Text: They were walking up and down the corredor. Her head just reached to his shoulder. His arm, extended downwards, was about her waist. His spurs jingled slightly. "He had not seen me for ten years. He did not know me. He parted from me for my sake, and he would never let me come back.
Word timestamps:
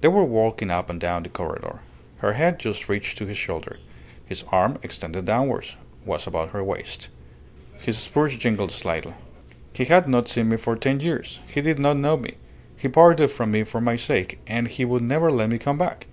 They 0.00 0.08
were 0.08 0.24
walking 0.24 0.70
up 0.70 0.88
and 0.88 0.98
down 0.98 1.24
the 1.24 1.28
corredor. 1.28 1.80
Her 2.20 2.32
head 2.32 2.58
just 2.58 2.88
reached 2.88 3.18
to 3.18 3.26
his 3.26 3.36
shoulder. 3.36 3.78
His 4.24 4.44
arm, 4.50 4.78
extended 4.82 5.26
downwards, 5.26 5.76
was 6.06 6.26
about 6.26 6.52
her 6.52 6.64
waist. 6.64 7.10
His 7.78 7.98
spurs 7.98 8.34
jingled 8.38 8.72
slightly. 8.72 9.12
"He 9.74 9.84
had 9.84 10.08
not 10.08 10.30
seen 10.30 10.48
me 10.48 10.56
for 10.56 10.74
ten 10.74 11.00
years. 11.00 11.40
He 11.46 11.60
did 11.60 11.78
not 11.78 11.98
know 11.98 12.16
me. 12.16 12.36
He 12.78 12.88
parted 12.88 13.28
from 13.30 13.50
me 13.50 13.62
for 13.62 13.82
my 13.82 13.96
sake, 13.96 14.38
and 14.46 14.68
he 14.68 14.86
would 14.86 15.02
never 15.02 15.30
let 15.30 15.50
me 15.50 15.58
come 15.58 15.76
back. 15.76 16.06